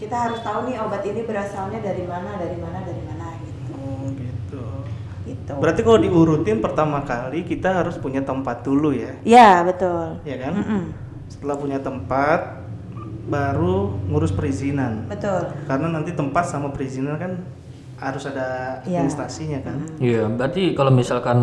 kita 0.01 0.17
harus 0.19 0.41
tahu 0.41 0.65
nih 0.65 0.81
obat 0.81 1.05
ini 1.05 1.21
berasalnya 1.23 1.79
dari 1.79 2.03
mana 2.03 2.35
dari 2.35 2.57
mana 2.57 2.79
dari 2.81 3.03
mana 3.05 3.27
gitu 3.39 3.61
Oh 3.71 4.09
gitu. 4.11 4.63
gitu 5.27 5.53
Berarti 5.55 5.81
kalau 5.81 5.99
diurutin 5.99 6.59
pertama 6.59 7.05
kali 7.05 7.45
kita 7.45 7.71
harus 7.77 7.95
punya 7.95 8.21
tempat 8.21 8.61
dulu 8.61 8.91
ya, 8.91 9.13
ya 9.23 9.61
betul 9.61 10.19
ya 10.25 10.37
kan? 10.39 10.57
Mm-mm, 10.57 10.83
Setelah 11.29 11.55
punya 11.55 11.79
tempat, 11.79 12.65
baru 13.27 13.77
ngurus 14.07 14.33
perizinan. 14.33 15.07
betul 15.07 15.53
Karena 15.65 15.87
nanti 15.91 16.11
tempat 16.11 16.45
sama 16.45 16.73
perizinan 16.73 17.15
kan 17.15 17.33
harus 17.97 18.25
ada 18.25 18.81
Iya. 18.83 18.99
administrasinya 18.99 19.61
kan. 19.61 19.77
Iya, 19.99 20.25
berarti 20.27 20.73
kalau 20.73 20.89
misalkan 20.91 21.39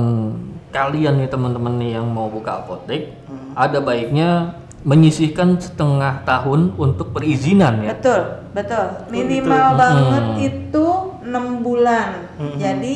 kalian 0.68 1.16
nih 1.16 1.30
teman-teman 1.30 1.78
nih 1.78 1.96
yang 1.96 2.10
mau 2.10 2.28
buka 2.28 2.60
apotek, 2.60 3.14
Hmm. 3.24 3.54
ada 3.54 3.78
baiknya 3.80 4.58
menyisihkan 4.88 5.60
setengah 5.60 6.24
tahun 6.24 6.72
untuk 6.74 7.12
perizinan 7.12 7.84
ya. 7.84 7.92
betul 7.92 8.22
betul 8.54 8.86
minimal 9.10 9.44
gitu. 9.68 9.78
banget 9.78 10.24
Mm. 10.26 10.38
itu 10.42 10.86
enam 11.22 11.46
bulan 11.60 12.10
Mm-mm. 12.34 12.56
jadi 12.56 12.96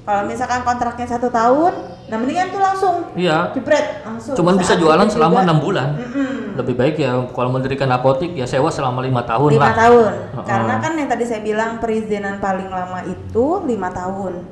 kalau 0.00 0.22
misalkan 0.24 0.62
kontraknya 0.62 1.06
satu 1.08 1.26
tahun 1.28 1.72
nah 2.04 2.16
mendingan 2.16 2.48
tuh 2.48 2.60
langsung 2.60 2.94
Iya. 3.12 3.50
jepret 3.50 4.02
langsung 4.02 4.34
Cuman 4.34 4.54
bisa 4.56 4.74
jualan 4.74 5.08
selama 5.08 5.32
juga- 5.32 5.44
enam 5.44 5.58
bulan. 5.58 5.88
Mm-mm. 5.96 6.30
Lebih 6.52 6.74
baik 6.76 6.94
ya 6.96 7.10
kalau 7.28 7.48
mendirikan 7.48 7.88
apotek 7.88 8.30
ya 8.32 8.44
sewa 8.44 8.68
selama 8.68 9.00
lima 9.00 9.22
tahun 9.22 9.48
lima 9.50 9.64
lah. 9.64 9.74
tahun 9.74 10.12
Heeh. 10.12 10.44
karena 10.44 10.74
kan 10.78 10.92
yang 10.94 11.08
tadi 11.08 11.24
saya 11.24 11.40
bilang 11.40 11.70
perizinan 11.78 12.38
paling 12.38 12.68
lama 12.68 13.02
itu 13.02 13.46
lima 13.64 13.88
tahun 13.90 14.46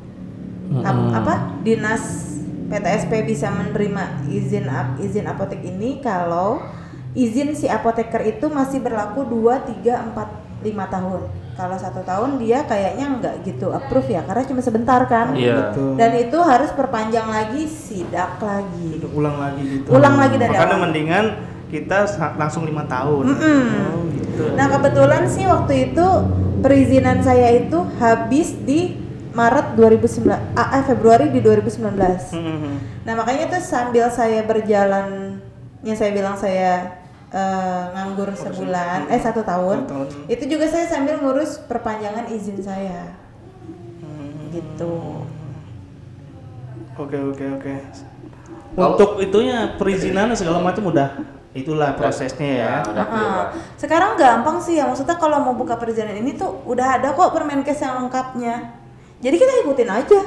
Ap- 0.80 0.90
Mm-mm. 0.90 1.14
apa 1.14 1.34
dinas 1.60 2.02
PTSP 2.66 3.12
bisa 3.24 3.46
menerima 3.48 4.02
izin 4.26 4.64
ap- 4.66 4.96
izin 4.96 5.26
apotek 5.26 5.58
ini 5.60 5.98
kalau 6.00 6.62
izin 7.12 7.52
si 7.52 7.66
apoteker 7.66 8.22
itu 8.22 8.46
masih 8.46 8.78
berlaku 8.78 9.26
2, 9.26 9.82
3, 9.82 10.14
4, 10.14 10.62
5 10.62 10.94
tahun 10.94 11.20
kalau 11.52 11.76
satu 11.76 12.00
tahun 12.02 12.40
dia 12.40 12.64
kayaknya 12.64 13.20
nggak 13.20 13.34
gitu 13.44 13.68
approve 13.68 14.08
ya 14.08 14.24
karena 14.24 14.44
cuma 14.44 14.60
sebentar 14.60 15.00
kan 15.04 15.34
Iya. 15.34 15.74
Gitu. 15.74 15.98
dan 15.98 16.10
itu 16.16 16.38
harus 16.40 16.70
perpanjang 16.72 17.28
lagi 17.28 17.66
sidak 17.66 18.40
lagi 18.40 18.96
Udah 18.96 19.10
ulang 19.12 19.36
lagi 19.36 19.62
gitu. 19.66 19.86
Ulang 19.90 20.16
lagi 20.16 20.36
dari 20.36 20.54
Makanya 20.54 20.76
awal. 20.76 20.84
mendingan 20.88 21.24
kita 21.68 21.98
langsung 22.34 22.66
lima 22.66 22.82
tahun. 22.84 23.24
Mm-mm. 23.30 23.62
Oh 23.94 24.02
gitu. 24.10 24.42
Nah 24.58 24.66
kebetulan 24.68 25.22
sih 25.26 25.44
waktu 25.46 25.92
itu 25.92 26.06
perizinan 26.60 27.22
saya 27.22 27.54
itu 27.54 27.78
habis 27.98 28.58
di 28.60 28.98
Maret 29.30 29.78
2009, 29.78 30.26
ah, 30.58 30.74
eh, 30.74 30.82
Februari 30.82 31.30
di 31.30 31.38
2019. 31.38 32.34
Mhm. 32.34 33.06
Nah 33.06 33.14
makanya 33.14 33.54
tuh 33.54 33.62
sambil 33.62 34.10
saya 34.10 34.42
berjalan, 34.42 35.38
yang 35.80 35.94
saya 35.94 36.10
bilang 36.10 36.34
saya 36.34 36.99
eh, 37.30 37.82
nganggur 37.90 38.30
sebulan, 38.32 39.06
eh 39.06 39.18
satu 39.18 39.40
tahun, 39.40 39.84
Satu 39.84 39.92
tahun. 39.92 40.06
itu 40.26 40.44
juga 40.46 40.66
saya 40.66 40.84
sambil 40.84 41.16
ngurus 41.16 41.62
perpanjangan 41.64 42.26
izin 42.26 42.58
saya, 42.58 43.14
Hmm. 44.00 44.50
gitu. 44.50 45.22
Oke 46.96 47.16
oke 47.16 47.44
oke. 47.56 47.74
Untuk 48.72 49.10
itunya 49.18 49.74
perizinan 49.74 50.30
segala 50.32 50.60
macam 50.60 50.86
udah 50.86 51.16
itulah 51.50 51.90
prosesnya 51.92 52.50
ya. 52.56 52.74
udah 52.84 53.04
Pak. 53.04 53.44
sekarang 53.74 54.14
gampang 54.14 54.62
sih 54.62 54.78
ya 54.78 54.86
maksudnya 54.86 55.18
kalau 55.18 55.42
mau 55.42 55.50
buka 55.52 55.74
perizinan 55.74 56.14
ini 56.14 56.38
tuh 56.38 56.62
udah 56.62 56.94
ada 56.94 57.10
kok 57.10 57.30
Permenkes 57.30 57.78
yang 57.78 57.98
lengkapnya. 57.98 58.78
Jadi 59.18 59.36
kita 59.36 59.52
ikutin 59.60 59.90
aja. 59.90 60.20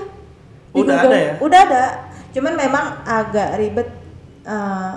Di 0.69 0.75
Udah 0.75 0.95
Google. 0.97 1.07
ada 1.07 1.17
ya? 1.17 1.33
Udah 1.39 1.59
ada. 1.61 1.83
Cuman 2.29 2.53
memang 2.53 2.85
agak 3.03 3.49
ribet 3.55 3.87
eh, 4.43 4.91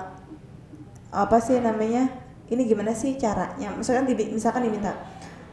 apa 1.17 1.41
sih 1.41 1.57
namanya? 1.59 2.13
Ini 2.47 2.63
gimana 2.63 2.93
sih 2.93 3.17
caranya? 3.17 3.73
Misalkan 3.73 4.05
dibi- 4.05 4.31
misalkan 4.31 4.63
diminta 4.63 4.93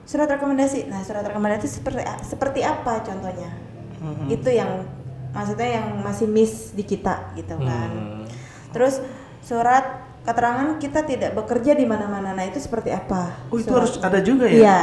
surat 0.03 0.27
rekomendasi. 0.27 0.91
Nah, 0.91 0.99
surat 1.01 1.23
rekomendasi 1.23 1.65
seperti 1.65 2.03
seperti 2.21 2.59
apa 2.61 2.99
contohnya? 3.01 3.49
Mhm. 3.97 4.27
Itu 4.29 4.51
yang 4.51 4.83
maksudnya 5.31 5.79
yang 5.79 5.87
masih 5.99 6.27
miss 6.27 6.69
di 6.71 6.83
kita 6.83 7.33
gitu 7.33 7.55
kan. 7.57 7.89
Hmm. 7.89 8.23
Terus 8.69 9.01
surat 9.41 10.03
keterangan 10.21 10.77
kita 10.77 11.03
tidak 11.03 11.33
bekerja 11.33 11.73
di 11.73 11.83
mana-mana. 11.83 12.31
Nah, 12.31 12.45
itu 12.45 12.59
seperti 12.59 12.93
apa? 12.93 13.33
Oh 13.49 13.57
itu 13.57 13.67
Surat- 13.67 13.89
harus 13.89 13.95
ada 13.99 14.19
juga 14.19 14.45
ya? 14.45 14.59
Iya. 14.59 14.81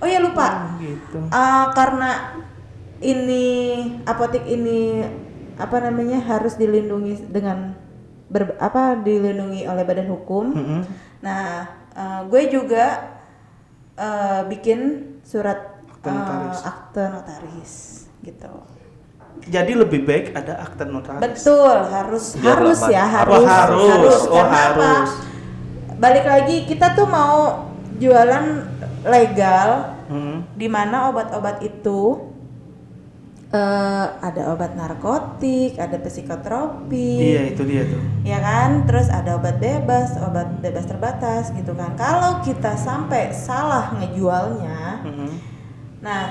Oh 0.00 0.08
ya 0.08 0.18
lupa. 0.20 0.72
Oh, 0.72 0.80
gitu. 0.80 1.18
Eh, 1.20 1.66
karena 1.72 2.10
ini 3.00 3.44
apotek 4.04 4.44
ini 4.44 5.04
apa 5.56 5.76
namanya 5.80 6.20
harus 6.22 6.56
dilindungi 6.56 7.28
dengan 7.28 7.76
ber, 8.26 8.58
apa 8.58 8.98
dilindungi 8.98 9.64
oleh 9.64 9.82
badan 9.82 10.08
hukum. 10.08 10.44
Mhm. 10.50 10.80
Nah, 11.20 11.64
eh, 11.90 12.20
gue 12.26 12.42
juga 12.48 13.14
eh, 13.94 14.40
bikin 14.44 14.80
surat 15.22 15.80
Akte 15.88 16.10
notaris. 16.10 16.58
eh, 16.58 16.68
akte 16.68 17.02
notaris 17.08 17.72
gitu. 18.20 18.52
Jadi 19.46 19.72
lebih 19.72 20.00
baik 20.02 20.32
ada 20.32 20.60
akte 20.60 20.84
notaris. 20.84 21.22
Betul, 21.22 21.76
harus 21.86 22.24
Biar 22.34 22.56
harus 22.56 22.80
ya, 22.86 23.04
Apa 23.04 23.36
harus 23.36 23.46
harus? 23.46 24.20
Oh, 24.26 24.36
Karena 24.36 24.58
apa? 24.70 24.84
harus. 25.00 25.12
balik 25.96 26.24
lagi 26.24 26.56
kita 26.64 26.92
tuh 26.92 27.08
mau 27.08 27.64
jualan 27.96 28.44
legal 29.02 29.96
Hmm. 30.06 30.46
di 30.54 30.68
mana 30.68 31.10
obat-obat 31.10 31.58
itu 31.60 32.25
eh, 33.56 34.06
ada 34.20 34.42
obat 34.50 34.72
narkotik, 34.72 35.76
ada 35.76 35.96
psikotropik, 35.96 37.20
Iya 37.22 37.42
itu 37.50 37.62
dia 37.64 37.82
tuh. 37.84 38.02
ya 38.22 38.38
kan? 38.38 38.84
Terus 38.84 39.08
ada 39.08 39.34
obat 39.34 39.56
bebas, 39.56 40.12
obat 40.20 40.60
bebas 40.60 40.84
terbatas 40.84 41.48
gitu 41.50 41.72
kan. 41.72 41.96
Kalau 41.96 42.40
kita 42.40 42.76
sampai 42.76 43.32
salah 43.32 43.96
ngejualnya, 43.96 45.00
Mhm. 45.02 45.28
nah 46.00 46.22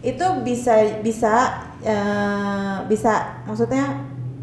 itu 0.00 0.22
bisa 0.40 0.72
bisa 1.00 1.34
eh, 1.78 2.76
bisa 2.86 3.42
maksudnya 3.42 3.86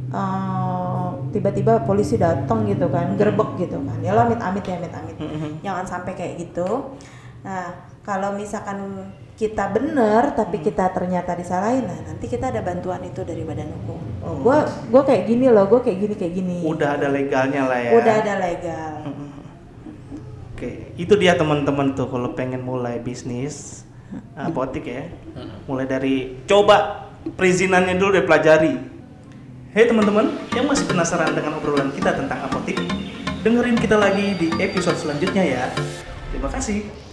eh, 0.10 1.08
tiba-tiba 1.32 1.84
polisi 1.84 2.15
datang 2.15 2.63
gitu 2.63 2.88
kan, 2.88 3.15
gerbek 3.15 3.56
gitu 3.58 3.76
kan. 3.78 3.98
Ya 4.00 4.12
lo 4.12 4.24
amit-amit 4.24 4.63
ya 4.63 4.76
amit-amit. 4.76 5.15
Mhm. 5.17 5.50
Jangan 5.60 5.86
sampai 5.86 6.13
kayak 6.13 6.36
gitu. 6.39 6.95
Nah, 7.43 7.76
kalau 8.02 8.34
misalkan 8.34 8.80
kita 9.36 9.67
bener 9.67 10.32
tapi 10.32 10.63
kita 10.63 10.95
ternyata 10.95 11.36
disalahin, 11.36 11.84
nah 11.84 12.00
nanti 12.08 12.26
kita 12.32 12.56
ada 12.56 12.63
bantuan 12.63 13.04
itu 13.04 13.19
dari 13.28 13.43
badan 13.43 13.67
hukum. 13.67 14.00
Oh. 14.24 14.39
Gua 14.39 14.63
gua 14.88 15.04
kayak 15.04 15.28
gini 15.28 15.52
loh, 15.52 15.67
gua 15.67 15.84
kayak 15.84 16.00
gini 16.08 16.15
kayak 16.15 16.34
gini. 16.39 16.58
Udah 16.63 16.95
ada 16.95 17.12
legalnya 17.12 17.67
lah 17.67 17.80
ya. 17.84 17.91
Udah 18.00 18.13
ada 18.24 18.34
legal. 18.39 18.93
Mhm. 19.04 19.28
Oke, 20.56 20.71
itu 20.95 21.13
dia 21.19 21.36
teman-teman 21.36 21.91
tuh 21.91 22.08
kalau 22.08 22.32
pengen 22.32 22.63
mulai 22.63 22.95
bisnis 23.04 23.84
apotik 24.39 24.88
ya. 24.88 25.04
Mulai 25.67 25.84
dari 25.84 26.39
coba 26.48 27.12
perizinannya 27.36 28.00
dulu 28.00 28.15
deh 28.15 28.24
pelajari. 28.24 28.80
Hei 29.76 29.84
teman-teman, 29.84 30.32
yang 30.56 30.71
masih 30.71 30.88
penasaran 30.88 31.36
dengan 31.36 31.60
obrolan 31.60 31.91
kita 31.91 32.15
tentang 32.15 32.39
apotik, 32.48 32.80
dengerin 33.43 33.76
kita 33.76 34.00
lagi 34.00 34.32
di 34.39 34.48
episode 34.63 34.95
selanjutnya 34.95 35.43
ya. 35.43 35.67
Terima 36.32 36.48
kasih. 36.48 37.05